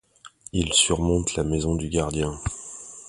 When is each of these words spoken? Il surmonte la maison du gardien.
Il 0.51 0.73
surmonte 0.73 1.35
la 1.35 1.43
maison 1.43 1.75
du 1.75 1.87
gardien. 1.87 2.33